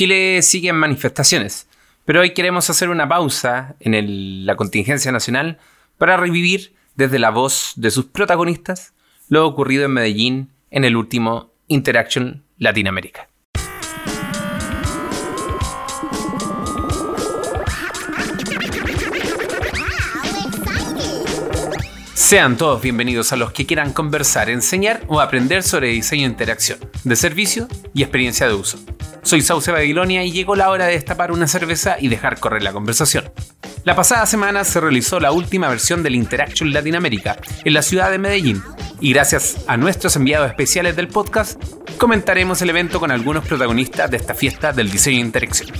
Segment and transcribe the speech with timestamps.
[0.00, 1.68] Chile sigue en manifestaciones,
[2.06, 5.58] pero hoy queremos hacer una pausa en la contingencia nacional
[5.98, 8.94] para revivir desde la voz de sus protagonistas
[9.28, 13.28] lo ocurrido en Medellín en el último Interaction Latinoamérica.
[22.14, 26.78] Sean todos bienvenidos a los que quieran conversar, enseñar o aprender sobre diseño de interacción,
[27.04, 28.78] de servicio y experiencia de uso.
[29.22, 32.72] Soy Sauce Babilonia y llegó la hora de destapar una cerveza y dejar correr la
[32.72, 33.30] conversación.
[33.84, 38.18] La pasada semana se realizó la última versión del Interaction Latinoamérica en la ciudad de
[38.18, 38.62] Medellín
[39.00, 41.62] y gracias a nuestros enviados especiales del podcast
[41.96, 45.70] comentaremos el evento con algunos protagonistas de esta fiesta del diseño de interacción.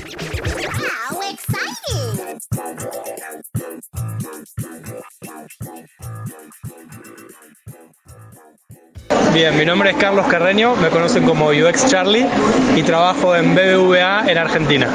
[9.32, 12.26] Bien, mi nombre es Carlos Carreño, me conocen como UX Charlie
[12.74, 14.88] y trabajo en BBVA en Argentina.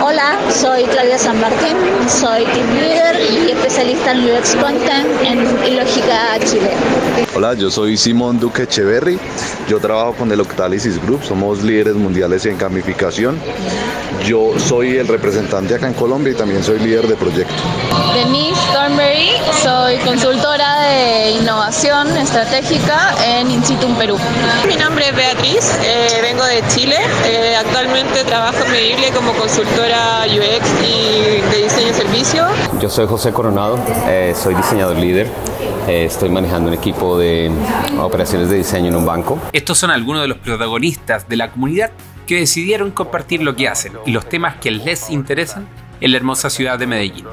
[0.00, 1.76] Hola, soy Claudia San Martín,
[2.08, 6.70] soy team leader y especialista en UX Content en Lógica Chile.
[7.34, 9.18] Hola, yo soy Simón Duque Echeverry,
[9.68, 13.40] yo trabajo con el Octalysis Group, somos líderes mundiales en gamificación.
[14.24, 17.54] Yo soy el representante acá en Colombia y también soy líder de proyecto.
[18.14, 19.30] Denise Thornberry,
[19.62, 24.18] soy consultora de innovación estratégica en Instituto Perú.
[24.68, 26.96] Mi nombre es Beatriz, eh, vengo de Chile.
[27.24, 32.46] Eh, actualmente trabajo en Medible como consultora UX y de diseño y servicio.
[32.78, 35.28] Yo soy José Coronado, eh, soy diseñador líder.
[35.88, 37.50] estoy manejando un equipo de
[38.00, 39.38] operaciones de diseño en un banco.
[39.52, 41.90] Estos son algunos de los protagonistas de la comunidad
[42.26, 45.66] que decidieron compartir lo que hacen y los temas que les interesan
[46.00, 47.26] en la hermosa ciudad de Medellín.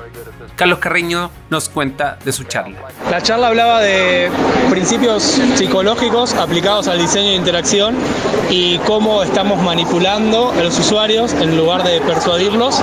[0.58, 2.80] Carlos Carreño nos cuenta de su charla.
[3.12, 4.28] La charla hablaba de
[4.72, 5.22] principios
[5.56, 7.96] psicológicos aplicados al diseño de interacción
[8.50, 12.82] y cómo estamos manipulando a los usuarios en lugar de persuadirlos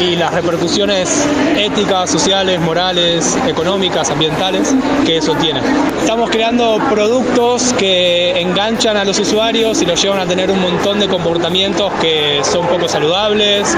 [0.00, 1.24] y las repercusiones
[1.56, 4.74] éticas, sociales, morales, económicas, ambientales
[5.06, 5.60] que eso tiene.
[6.00, 10.98] Estamos creando productos que enganchan a los usuarios y los llevan a tener un montón
[10.98, 13.76] de comportamientos que son poco saludables,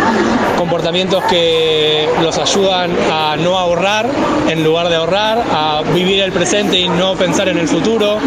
[0.56, 4.08] comportamientos que los ayudan a no ahorrar
[4.48, 8.18] en lugar de ahorrar, a vivir el presente y no pensar en el futuro.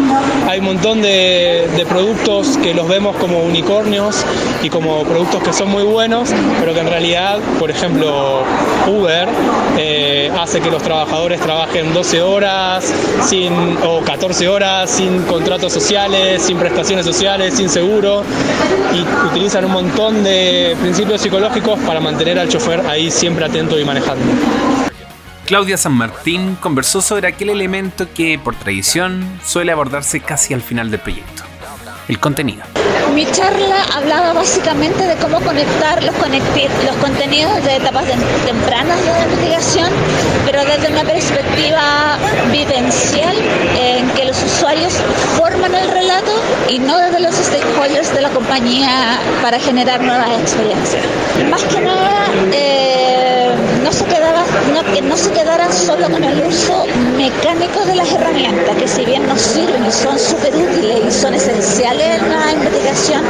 [0.48, 4.24] Hay un montón de, productos que los vemos como unicornios
[4.62, 6.30] y como productos que son muy buenos,
[6.60, 8.42] pero que en realidad, por ejemplo,
[8.86, 9.28] Uber
[9.78, 12.92] eh, hace que los trabajadores trabajen 12 horas
[13.22, 18.24] sin, o 14 horas sin contratos sociales, sin prestaciones sociales, sin seguro
[18.94, 23.84] y utilizan un montón de principios psicológicos para mantener al chofer ahí siempre atento y
[23.84, 24.24] manejando.
[25.48, 30.90] Claudia San Martín conversó sobre aquel elemento que, por tradición, suele abordarse casi al final
[30.90, 31.42] del proyecto,
[32.06, 32.64] el contenido.
[33.14, 38.04] Mi charla hablaba básicamente de cómo conectar los, los contenidos de etapas
[38.44, 39.90] tempranas de la investigación,
[40.44, 42.18] pero desde una perspectiva
[42.52, 43.34] vivencial
[43.80, 44.92] en que los usuarios
[45.38, 46.30] forman el relato
[46.68, 51.02] y no desde los stakeholders de la compañía para generar nuevas experiencias.
[51.50, 52.77] Más que nada, eh,
[54.94, 56.86] que no se quedaran solo con el uso
[57.16, 61.34] mecánico de las herramientas, que si bien nos sirven y son súper útiles y son
[61.34, 63.22] esenciales en la investigación,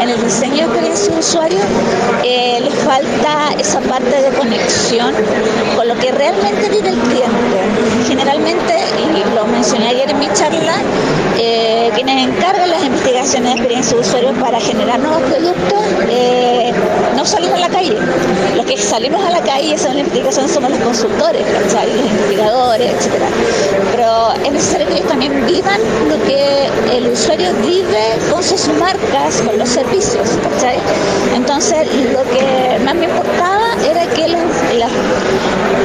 [0.00, 1.60] en el diseño de experiencia de usuario,
[2.22, 5.14] eh, les falta esa parte de conexión
[5.76, 7.58] con lo que realmente vive el cliente.
[8.08, 10.74] Generalmente, y lo mencioné ayer en mi charla,
[11.38, 16.72] eh, quienes encargan las investigaciones de experiencia de usuario para generar nuevos productos, eh,
[17.24, 17.96] no salimos a la calle.
[18.54, 22.92] Los que salimos a la calle y hacen la investigación somos los consultores, los investigadores,
[22.92, 23.12] etc.
[23.92, 25.80] Pero es necesario que ellos también vivan
[26.10, 30.28] lo que el usuario vive con sus marcas, con los servicios.
[31.34, 34.42] Entonces, lo que más me importaba era que los,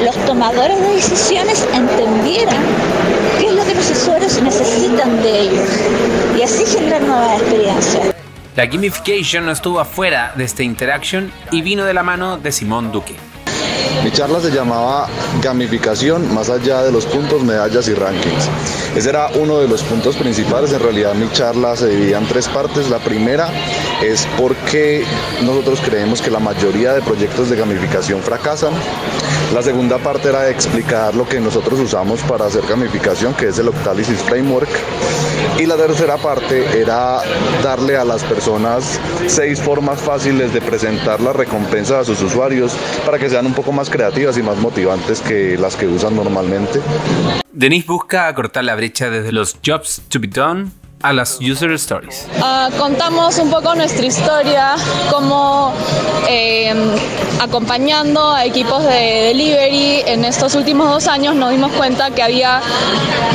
[0.04, 2.62] los tomadores de decisiones entendieran
[3.40, 5.70] qué es lo que los usuarios necesitan de ellos
[6.38, 8.19] y así generar nuevas experiencias.
[8.60, 12.92] La gamification no estuvo afuera de esta interaction y vino de la mano de Simón
[12.92, 13.16] Duque.
[14.04, 15.08] Mi charla se llamaba
[15.42, 18.50] Gamificación más allá de los puntos, medallas y rankings.
[18.98, 20.74] Ese era uno de los puntos principales.
[20.74, 22.90] En realidad mi charla se dividía en tres partes.
[22.90, 23.48] La primera
[24.04, 25.06] es porque
[25.42, 28.74] nosotros creemos que la mayoría de proyectos de gamificación fracasan.
[29.54, 33.68] La segunda parte era explicar lo que nosotros usamos para hacer gamificación, que es el
[33.70, 34.70] Octalysis Framework.
[35.58, 37.22] Y la tercera parte era
[37.64, 42.74] darle a las personas seis formas fáciles de presentar las recompensas a sus usuarios
[43.06, 46.80] para que sean un poco más creativas y más motivantes que las que usan normalmente.
[47.52, 52.28] Denise busca acortar la brecha desde los jobs to be done a las User Stories.
[52.38, 54.76] Uh, contamos un poco nuestra historia,
[55.10, 55.74] como
[56.28, 56.74] eh,
[57.40, 62.62] acompañando a equipos de delivery en estos últimos dos años nos dimos cuenta que había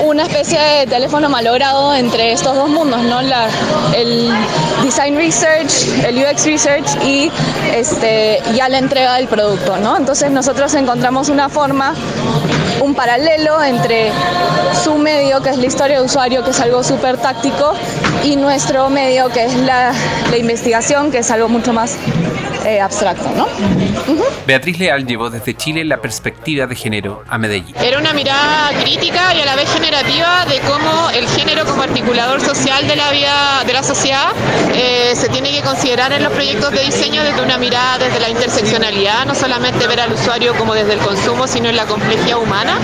[0.04, 3.20] una especie de teléfono malogrado entre estos dos mundos, ¿no?
[3.20, 4.30] El
[4.82, 7.30] design research, el UX research y
[7.72, 9.96] este, ya la entrega del producto, ¿no?
[9.96, 11.94] Entonces nosotros encontramos una forma
[12.94, 14.10] paralelo entre
[14.82, 17.74] su medio, que es la historia de usuario, que es algo súper táctico,
[18.22, 19.92] y nuestro medio, que es la
[20.36, 21.96] investigación, que es algo mucho más
[22.64, 23.46] eh, abstracto, ¿no?
[24.46, 27.74] Beatriz Leal llevó desde Chile la perspectiva de género a Medellín.
[27.80, 32.40] Era una mirada crítica y a la vez generativa de cómo el género como articulador
[32.40, 34.32] social de la vida de la sociedad
[34.74, 38.28] eh, se tiene que considerar en los proyectos de diseño desde una mirada desde la
[38.28, 42.78] interseccionalidad, no solamente ver al usuario como desde el consumo, sino en la complejidad humana.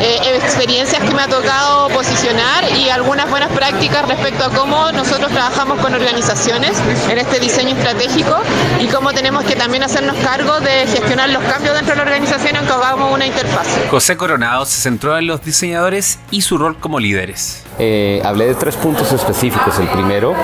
[0.00, 5.30] Eh, experiencias que me ha tocado posicionar y algunas buenas prácticas respecto a cómo nosotros
[5.32, 6.72] trabajamos con organizaciones
[7.10, 8.36] en este diseño estratégico
[8.80, 12.54] y cómo tenemos que también hacernos cargo de gestionar los cambios dentro de la organización
[12.56, 13.66] aunque hagamos una interfaz.
[13.90, 17.64] José Coronado se centró en los diseñadores y su rol como líderes.
[17.78, 19.78] Eh, hablé de tres puntos específicos.
[19.78, 20.34] El primero,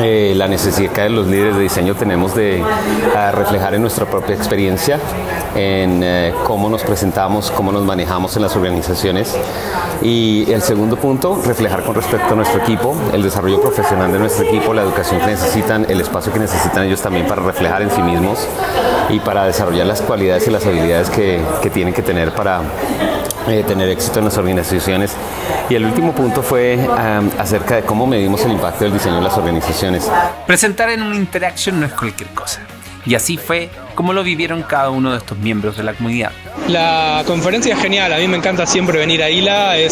[0.00, 2.62] eh, la necesidad que los líderes de diseño tenemos de
[3.32, 4.98] reflejar en nuestra propia experiencia,
[5.54, 9.36] en eh, cómo nos presentamos, cómo nos manejamos en las organizaciones.
[10.02, 14.44] Y el segundo punto, reflejar con respecto a nuestro equipo, el desarrollo profesional de nuestro
[14.44, 18.02] equipo, la educación que necesitan, el espacio que necesitan ellos también para reflejar en sí
[18.02, 18.46] mismos
[19.08, 22.60] y para desarrollar las cualidades y las habilidades que, que tienen que tener para
[23.48, 25.12] eh, tener éxito en las organizaciones.
[25.68, 26.78] Y el último punto fue
[27.38, 30.10] acerca de cómo medimos el impacto del diseño en las organizaciones.
[30.46, 32.60] Presentar en una interacción no es cualquier cosa.
[33.04, 36.30] Y así fue como lo vivieron cada uno de estos miembros de la comunidad.
[36.68, 39.88] La conferencia es genial, a mí me encanta siempre venir a ILA, eh,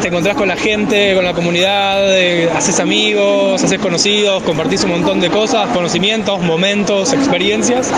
[0.00, 4.90] te encontrás con la gente, con la comunidad, eh, haces amigos, haces conocidos, compartís un
[4.90, 7.90] montón de cosas, conocimientos, momentos, experiencias.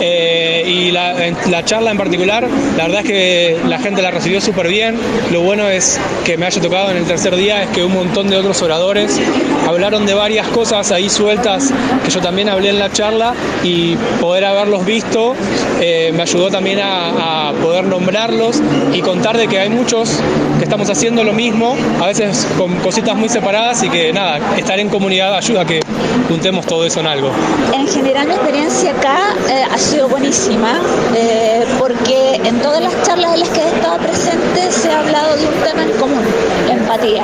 [0.00, 1.14] Eh, y la,
[1.48, 4.96] la, charla en particular, la verdad es que la gente la recibió súper bien.
[5.32, 8.28] Lo bueno es que me haya tocado en el tercer día es que un montón
[8.28, 9.18] de otros oradores
[9.66, 11.72] hablaron de varias cosas ahí sueltas
[12.04, 15.34] que yo también hablé en la charla y poder haberlos visto
[15.80, 18.60] eh, me ayudó también a, a, poder nombrarlos
[18.92, 20.18] y contar de que hay muchos
[20.58, 24.78] que estamos haciendo lo mismo, a veces con cositas muy separadas y que nada, estar
[24.78, 25.80] en comunidad ayuda a que
[26.28, 27.30] juntemos todo eso en algo.
[27.72, 30.80] En general mi experiencia acá eh, ha sido buenísima
[31.14, 35.36] eh, porque en todas las charlas en las que he estado presente se ha hablado
[35.36, 36.22] de un tema en común,
[36.66, 37.22] la empatía,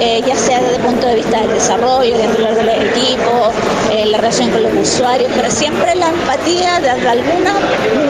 [0.00, 3.52] eh, ya sea desde el punto de vista del desarrollo, dentro del equipo,
[4.06, 7.54] la relación con los usuarios, pero siempre la empatía de alguna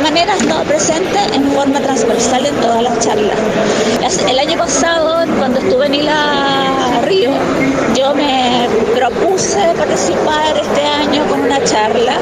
[0.02, 3.38] manera ha estado presente en forma transversal en todas las charlas.
[4.28, 7.30] El año pasado, cuando estuve en Ila Río,
[7.96, 12.16] yo me propuse participar este año con una charla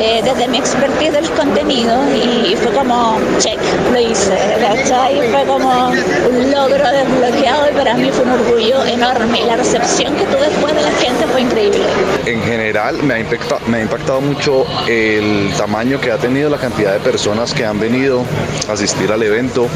[0.00, 3.58] eh, desde mi expertise de los contenidos y fue como, check,
[3.92, 9.44] lo hice, Y fue como un logro desbloqueado y para mí fue un orgullo enorme.
[9.46, 11.84] La recepción que tuve después de la gente fue increíble.
[12.26, 16.58] En general me ha, impactado, me ha impactado mucho el tamaño que ha tenido la
[16.58, 18.24] cantidad de personas que han venido
[18.68, 19.68] a asistir al evento.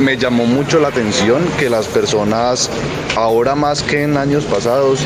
[0.00, 2.70] Me llamó mucho la atención que las personas
[3.16, 5.00] ahora más que en años pasados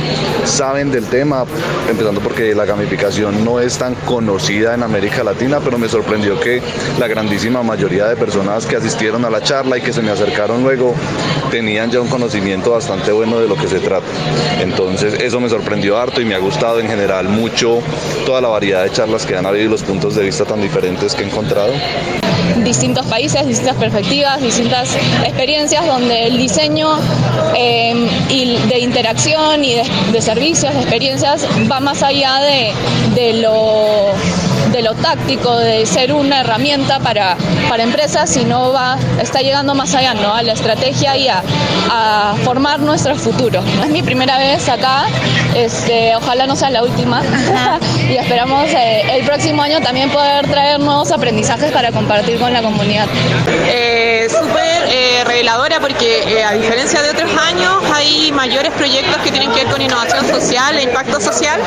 [0.44, 1.44] saben del tema,
[1.90, 6.62] empezando porque la gamificación no es tan conocida en América Latina, pero me sorprendió que
[6.98, 10.62] la grandísima mayoría de personas que asistieron a la charla y que se me acercaron
[10.62, 10.94] luego
[11.50, 14.06] tenían ya un conocimiento bastante bueno de lo que se trata.
[14.60, 17.80] Entonces eso me sorprendió harto y me ha gustado en general mucho
[18.24, 21.14] toda la variedad de charlas que han habido y los puntos de vista tan diferentes
[21.14, 21.72] que he encontrado
[22.64, 26.98] distintos países, distintas perspectivas, distintas experiencias donde el diseño
[27.56, 32.72] eh, y de interacción y de, de, servicios, de experiencias va más allá de,
[33.14, 34.12] de lo
[34.76, 37.34] de lo táctico, de ser una herramienta para,
[37.70, 40.34] para empresas, sino va, está llegando más allá, ¿no?
[40.34, 41.42] A la estrategia y a,
[41.90, 43.62] a formar nuestro futuro.
[43.82, 45.06] Es mi primera vez acá,
[45.64, 47.22] este, ojalá no sea la última,
[48.08, 52.62] y esperamos eh, el próximo año también poder traer nuevos aprendizajes para compartir con la
[52.62, 53.06] comunidad.
[53.66, 59.30] Eh, Súper eh, reveladora porque eh, a diferencia de otros años hay mayores proyectos que
[59.30, 61.60] tienen que ver con innovación social e impacto social,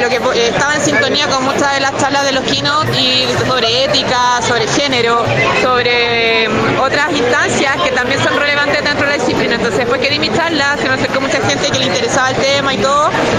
[0.00, 3.84] lo que estaba en sintonía con muchas de las charlas de los keynote y sobre
[3.84, 5.24] ética, sobre género,
[5.62, 9.54] sobre mm, otras instancias que también son relevantes dentro de la disciplina.
[9.56, 12.36] Entonces después que di mi charla, se nos acercó mucha gente que le interesaba el
[12.36, 12.93] tema y todo,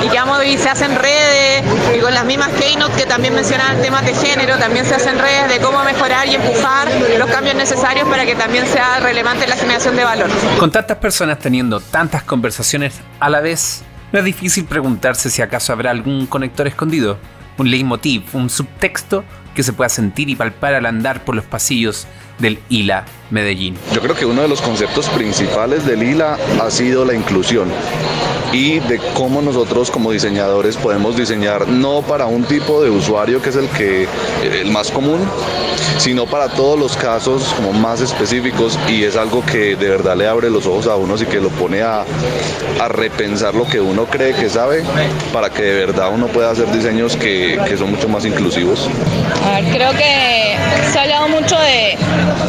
[0.05, 1.63] y que vamos y se hacen redes,
[1.95, 5.49] y con las mismas keynote que también mencionan temas de género, también se hacen redes
[5.49, 9.95] de cómo mejorar y empujar los cambios necesarios para que también sea relevante la generación
[9.95, 10.29] de valor.
[10.59, 15.73] Con tantas personas teniendo tantas conversaciones a la vez, no es difícil preguntarse si acaso
[15.73, 17.17] habrá algún conector escondido,
[17.57, 22.07] un leitmotiv, un subtexto que se pueda sentir y palpar al andar por los pasillos
[22.39, 23.77] del ILA Medellín.
[23.93, 27.69] Yo creo que uno de los conceptos principales del ILA ha sido la inclusión
[28.51, 33.49] y de cómo nosotros como diseñadores podemos diseñar no para un tipo de usuario que
[33.49, 34.07] es el que
[34.43, 35.19] el más común,
[35.97, 40.27] sino para todos los casos como más específicos y es algo que de verdad le
[40.27, 42.03] abre los ojos a uno y que lo pone a,
[42.79, 44.83] a repensar lo que uno cree que sabe
[45.31, 48.89] para que de verdad uno pueda hacer diseños que, que son mucho más inclusivos.
[49.45, 50.55] A creo que
[50.91, 51.97] se ha hablado mucho de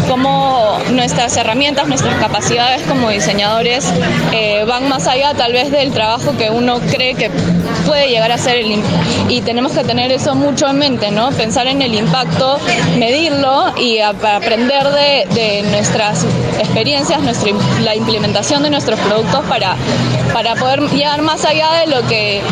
[0.09, 3.93] cómo nuestras herramientas, nuestras capacidades como diseñadores
[4.33, 7.31] eh, van más allá tal vez del trabajo que uno cree que
[7.87, 8.83] puede llegar a ser el,
[9.29, 11.31] y tenemos que tener eso mucho en mente, ¿no?
[11.31, 12.59] Pensar en el impacto,
[12.99, 16.25] medirlo y aprender de, de, nuestras
[16.59, 19.77] experiencias, nuestra, la implementación de nuestros productos para,
[20.37, 22.43] para poder llegar más allá de lo que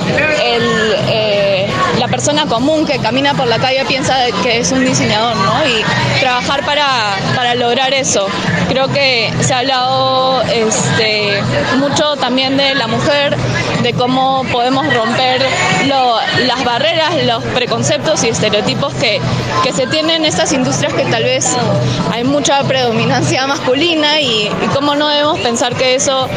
[1.11, 5.53] eh, la persona común que camina por la calle piensa que es un diseñador, ¿no?
[5.67, 5.85] Y
[6.19, 6.87] trabajar para,
[7.37, 8.27] para lograr eso.
[8.71, 11.43] Creo que se ha hablado este,
[11.77, 13.37] mucho también de la mujer,
[13.83, 15.43] de cómo podemos romper
[15.87, 19.21] las barreras, los preconceptos y estereotipos que,
[19.63, 21.55] que se tienen en estas industrias que tal vez
[22.11, 26.31] hay mucha predominancia masculina y, y cómo no debemos pensar que eso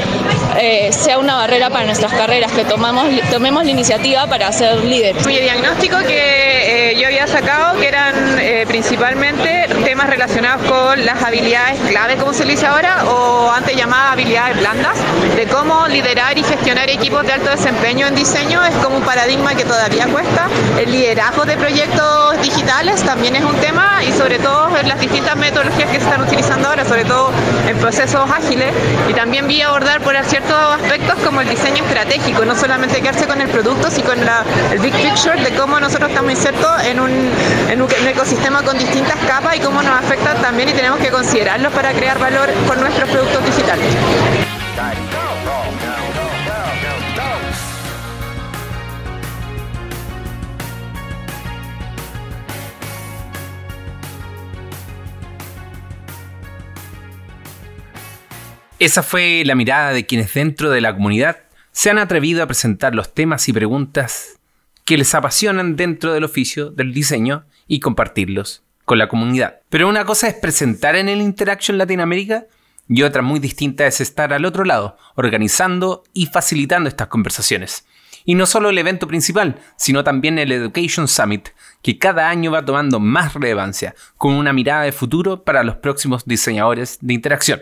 [0.60, 5.26] eh, sea una barrera para nuestras carreras, que tomamos, tomemos la iniciativa para ser líderes.
[5.26, 11.22] Mi diagnóstico que eh, yo había sacado, que eran eh, principalmente temas relacionados con las
[11.24, 14.98] habilidades clave, como se dice ahora, o antes llamadas habilidades blandas,
[15.36, 19.56] de cómo liderar y gestionar equipos de alto desempeño en diseño es como un paradigma
[19.56, 20.48] que todavía cuesta.
[20.80, 22.27] El liderazgo de proyectos
[22.68, 26.22] digitales también es un tema y sobre todo en las distintas metodologías que se están
[26.22, 27.32] utilizando ahora, sobre todo
[27.66, 28.74] en procesos ágiles.
[29.08, 33.40] Y también vi abordar por ciertos aspectos como el diseño estratégico, no solamente quedarse con
[33.40, 37.32] el producto, sino con el big picture de cómo nosotros estamos insertos en un,
[37.70, 41.72] en un ecosistema con distintas capas y cómo nos afecta también y tenemos que considerarlos
[41.72, 43.86] para crear valor con nuestros productos digitales.
[58.80, 61.38] Esa fue la mirada de quienes dentro de la comunidad
[61.72, 64.38] se han atrevido a presentar los temas y preguntas
[64.86, 69.62] que les apasionan dentro del oficio del diseño y compartirlos con la comunidad.
[69.70, 72.46] Pero una cosa es presentar en el Interaction Latinoamérica
[72.88, 77.84] y otra muy distinta es estar al otro lado, organizando y facilitando estas conversaciones.
[78.26, 81.50] Y no solo el evento principal, sino también el Education Summit,
[81.82, 86.26] que cada año va tomando más relevancia, con una mirada de futuro para los próximos
[86.26, 87.62] diseñadores de interacción.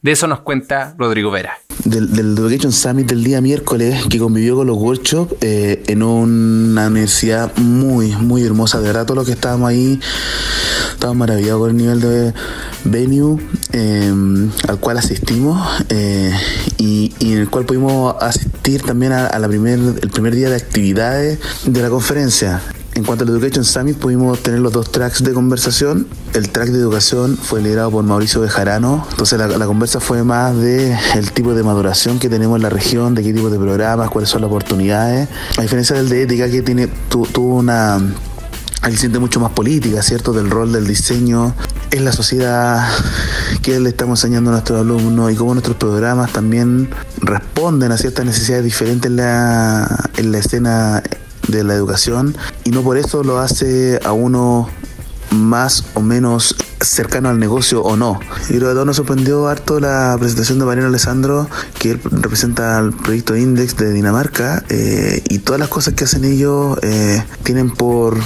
[0.00, 1.58] De eso nos cuenta Rodrigo Vera.
[1.84, 6.86] Del, del Education Summit del día miércoles, que convivió con los workshops eh, en una
[6.86, 8.78] universidad muy, muy hermosa.
[8.78, 9.98] De verdad, todos los que estábamos ahí,
[10.92, 12.34] estábamos maravillados con el nivel de
[12.84, 13.40] venue
[13.72, 14.12] eh,
[14.68, 16.32] al cual asistimos eh,
[16.76, 20.56] y, en el cual pudimos asistir también a, a la primer, el primer día de
[20.56, 22.62] actividades de la conferencia.
[22.98, 26.08] En cuanto al Education Summit, pudimos tener los dos tracks de conversación.
[26.34, 29.06] El track de educación fue liderado por Mauricio Bejarano.
[29.12, 33.14] Entonces, la, conversa fue más de el tipo de maduración que tenemos en la región,
[33.14, 35.28] de qué tipo de programas, cuáles son las oportunidades.
[35.56, 38.00] A diferencia del de ética, que tiene, tu, tuvo una
[38.82, 40.32] aliciente mucho más política, ¿cierto?
[40.32, 41.54] Del rol del diseño
[41.92, 42.84] en la sociedad,
[43.62, 46.90] que le estamos enseñando a nuestros alumnos y cómo nuestros programas también
[47.20, 51.00] responden a ciertas necesidades diferentes en la, en la escena
[51.48, 54.68] de la educación y no por eso lo hace a uno
[55.30, 58.18] más o menos cercano al negocio o no.
[58.48, 62.00] Y creo que a todos nos sorprendió harto la presentación de Mariano Alessandro, que él
[62.02, 67.22] representa al proyecto Index de Dinamarca, eh, y todas las cosas que hacen ellos eh,
[67.42, 68.16] tienen por,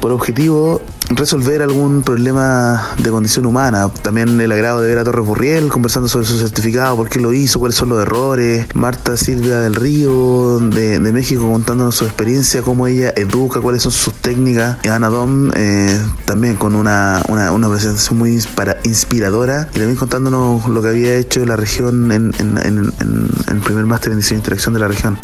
[0.00, 3.90] por objetivo resolver algún problema de condición humana.
[4.02, 7.32] También el agrado de ver a Torres Burriel conversando sobre su certificado, por qué lo
[7.32, 8.66] hizo, cuáles son los errores.
[8.74, 14.14] Marta Silvia del Río de, México contándonos su experiencia, cómo ella educa, cuáles son sus
[14.14, 14.76] técnicas.
[14.84, 18.38] Y Ana Dom eh, también con una, una, una, presentación muy
[18.84, 23.60] inspiradora y también contándonos lo que había hecho la región en, en, en, en el
[23.60, 25.18] primer máster en diseño e interacción de la región.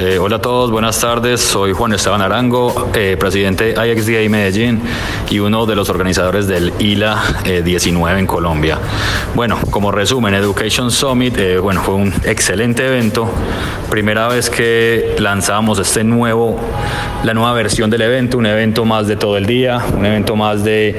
[0.00, 1.40] Eh, hola a todos, buenas tardes.
[1.40, 4.80] Soy Juan Esteban Arango, eh, presidente de IXDA Medellín
[5.28, 7.20] y uno de los organizadores del ILA
[7.64, 8.78] 19 eh, en Colombia.
[9.34, 13.28] Bueno, como resumen, Education Summit, bueno, fue un excelente evento.
[13.90, 16.60] Primera vez que lanzamos este nuevo,
[17.24, 20.62] la nueva versión del evento, un evento más de todo el día, un evento más
[20.62, 20.96] de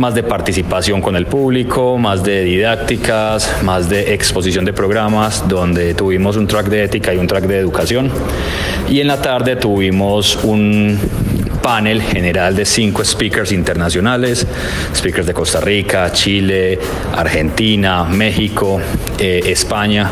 [0.00, 5.92] más de participación con el público, más de didácticas, más de exposición de programas, donde
[5.92, 8.10] tuvimos un track de ética y un track de educación.
[8.88, 10.98] Y en la tarde tuvimos un
[11.62, 14.46] panel general de cinco speakers internacionales,
[14.94, 16.78] speakers de Costa Rica, Chile,
[17.14, 18.80] Argentina, México,
[19.18, 20.10] eh, España,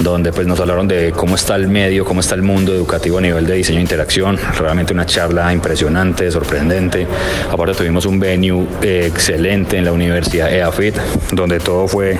[0.00, 3.20] donde pues nos hablaron de cómo está el medio, cómo está el mundo educativo a
[3.20, 4.38] nivel de diseño e interacción.
[4.58, 7.06] Realmente una charla impresionante, sorprendente.
[7.50, 10.96] Aparte tuvimos un venue eh, excelente en la Universidad EAFIT,
[11.32, 12.18] donde todo fue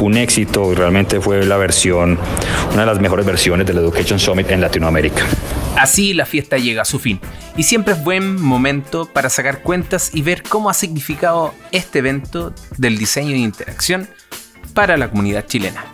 [0.00, 2.18] un éxito y realmente fue la versión,
[2.72, 5.24] una de las mejores versiones del Education Summit en Latinoamérica.
[5.76, 7.20] Así la fiesta llega a su fin
[7.56, 12.54] y siempre es buen momento para sacar cuentas y ver cómo ha significado este evento
[12.76, 14.08] del diseño e interacción
[14.74, 15.84] para la comunidad chilena.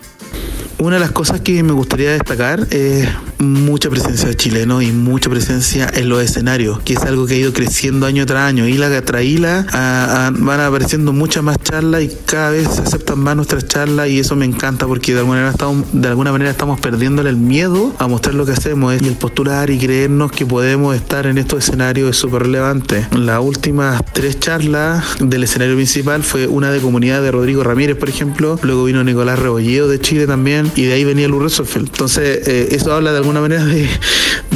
[0.79, 3.09] Una de las cosas que me gustaría destacar es
[3.39, 7.37] mucha presencia de chilenos y mucha presencia en los escenarios, que es algo que ha
[7.37, 8.67] ido creciendo año tras año.
[8.67, 9.23] Y la tras
[9.71, 14.35] van apareciendo muchas más charlas y cada vez se aceptan más nuestras charlas y eso
[14.35, 18.07] me encanta porque de alguna manera estamos, de alguna manera estamos perdiéndole el miedo a
[18.07, 22.09] mostrar lo que hacemos y el postular y creernos que podemos estar en estos escenarios
[22.09, 23.07] es súper relevante.
[23.15, 28.09] Las últimas tres charlas del escenario principal fue una de comunidad de Rodrigo Ramírez, por
[28.09, 32.69] ejemplo, luego vino Nicolás Rebolledo de Chile también y de ahí venía Lou Entonces, eh,
[32.71, 33.87] eso habla de alguna manera de,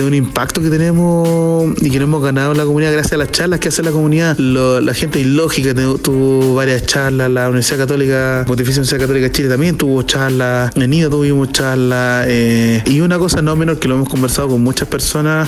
[0.03, 3.31] un impacto que tenemos y que no hemos ganado en la comunidad gracias a las
[3.31, 4.37] charlas que hace la comunidad.
[4.37, 9.77] la gente ilógica tuvo varias charlas, la Universidad Católica, Pontificia Universidad Católica de Chile también
[9.77, 14.09] tuvo charlas, en NIDA tuvimos charlas, eh, y una cosa no menor que lo hemos
[14.09, 15.47] conversado con muchas personas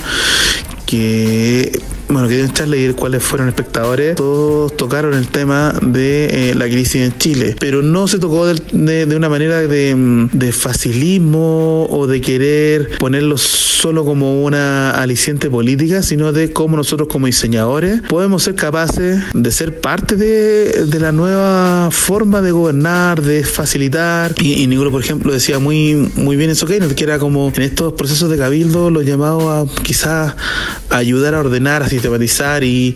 [0.86, 6.66] que bueno, quería echarle y cuáles fueron espectadores, todos tocaron el tema de eh, la
[6.66, 12.06] crisis en Chile, pero no se tocó de, de, una manera de, de, facilismo o
[12.08, 18.44] de querer ponerlo solo como una aliciente política, sino de cómo nosotros como diseñadores podemos
[18.44, 24.34] ser capaces de ser parte de, de la nueva forma de gobernar, de facilitar.
[24.40, 28.30] Y, y por ejemplo, decía muy, muy bien eso que era como en estos procesos
[28.30, 30.36] de cabildo los llamados a quizás
[30.90, 32.96] ayudar a ordenar, a sistematizar y,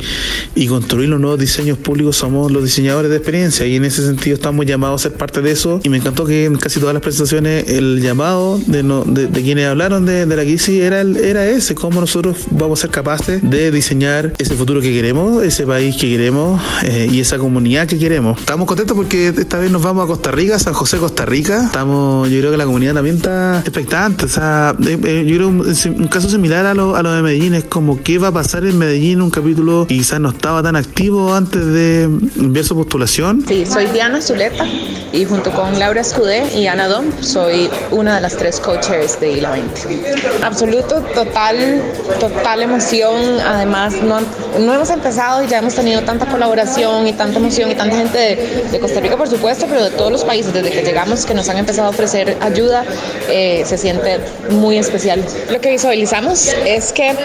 [0.55, 4.35] y, construir los nuevos diseños públicos somos los diseñadores de experiencia y en ese sentido
[4.35, 7.01] estamos llamados a ser parte de eso y me encantó que en casi todas las
[7.01, 12.37] presentaciones el llamado de, de, quienes hablaron de, la crisis era, era ese, cómo nosotros
[12.51, 17.07] vamos a ser capaces de diseñar ese futuro que queremos, ese país que queremos eh,
[17.11, 18.39] y esa comunidad que queremos.
[18.39, 21.65] Estamos contentos porque esta vez nos vamos a Costa Rica, San José, Costa Rica.
[21.65, 24.25] Estamos, yo creo que la comunidad también está expectante.
[24.25, 27.21] O sea, eh, eh, yo creo un, un caso similar a lo, a lo de
[27.21, 30.75] Medellín es como qué va a pasar en Medellín, un capítulo quizás no estaba tan
[30.75, 33.45] activo antes de enviar su postulación.
[33.47, 34.65] Sí, soy Diana Zuleta
[35.13, 39.31] y junto con Laura Escudé y Ana Dom soy una de las tres coaches de
[39.33, 40.15] ILA 20.
[40.43, 41.81] Absoluto, total,
[42.19, 43.39] total emoción.
[43.45, 44.19] Además, no,
[44.59, 48.17] no hemos empezado y ya hemos tenido tanta colaboración y tanta emoción y tanta gente
[48.17, 51.33] de, de, Costa Rica, por supuesto, pero de todos los países desde que llegamos que
[51.33, 52.83] nos han empezado a ofrecer ayuda,
[53.29, 54.19] eh, se siente
[54.51, 55.23] muy especial.
[55.51, 57.15] Lo que visualizamos es que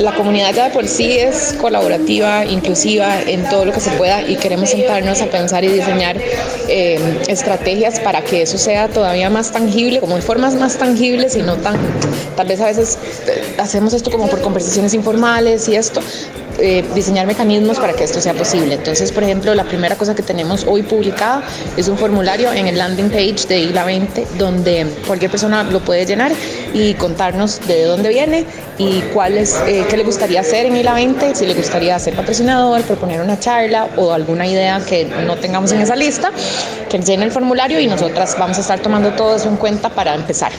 [0.00, 4.22] la comunidad ya de por sí es colaborativa, inclusiva en todo lo que se pueda
[4.22, 6.16] y queremos sentarnos a pensar y diseñar
[6.68, 11.42] eh, estrategias para que eso sea todavía más tangible, como en formas más tangibles y
[11.42, 11.76] no tan,
[12.36, 16.00] tal vez a veces eh, hacemos esto como por conversaciones informales y esto,
[16.58, 18.74] eh, diseñar mecanismos para que esto sea posible.
[18.74, 21.42] Entonces, por ejemplo, la primera cosa que tenemos hoy publicada
[21.76, 26.06] es un formulario en el landing page de ILA 20 donde cualquier persona lo puede
[26.06, 26.32] llenar
[26.74, 28.44] y contarnos de dónde viene
[28.76, 32.82] y cuál eh, qué le gustaría hacer en ILA 20, si le gustaría ser patrocinador,
[32.82, 36.32] proponer una charla o alguna idea que no tengamos en esa lista,
[36.90, 40.14] que llene el formulario y nosotras vamos a estar tomando todo eso en cuenta para
[40.14, 40.52] empezar.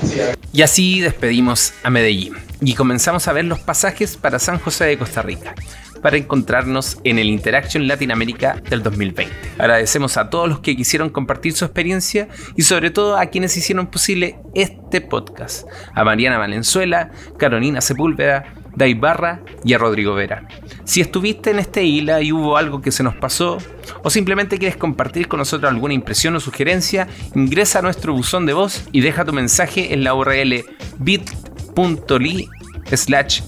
[0.53, 4.97] Y así despedimos a Medellín y comenzamos a ver los pasajes para San José de
[4.97, 5.53] Costa Rica
[6.01, 9.33] para encontrarnos en el Interaction Latinoamérica del 2020.
[9.57, 13.87] Agradecemos a todos los que quisieron compartir su experiencia y sobre todo a quienes hicieron
[13.87, 15.67] posible este podcast.
[15.93, 20.47] A Mariana Valenzuela, Carolina Sepúlveda, Dai Barra y a Rodrigo Vera.
[20.83, 23.57] Si estuviste en este isla y hubo algo que se nos pasó,
[24.03, 28.53] o simplemente quieres compartir con nosotros alguna impresión o sugerencia, ingresa a nuestro buzón de
[28.53, 30.65] voz y deja tu mensaje en la URL
[30.99, 32.49] bit.ly
[32.93, 33.41] slash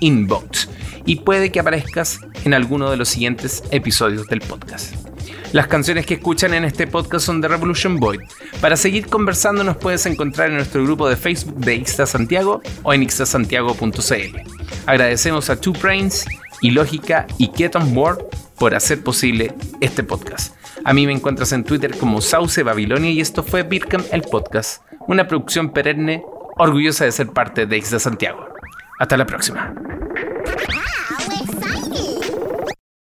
[0.00, 0.68] inbox
[1.04, 4.94] y puede que aparezcas en alguno de los siguientes episodios del podcast.
[5.52, 8.20] Las canciones que escuchan en este podcast son de Revolution Void.
[8.60, 12.94] Para seguir conversando nos puedes encontrar en nuestro grupo de Facebook de Ixta Santiago o
[12.94, 14.38] en ixtasantiago.cl.
[14.86, 16.24] Agradecemos a Two Brains,
[16.62, 18.24] Ilógica y Keton Ward
[18.58, 20.54] por hacer posible este podcast.
[20.84, 24.82] A mí me encuentras en Twitter como Sauce Babilonia y esto fue Birkham el Podcast,
[25.06, 26.24] una producción perenne
[26.56, 28.48] orgullosa de ser parte de Ixta Santiago.
[28.98, 29.74] Hasta la próxima.